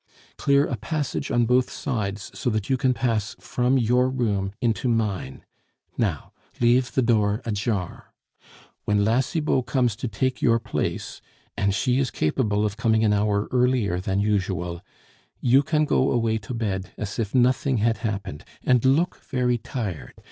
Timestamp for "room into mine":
4.09-5.43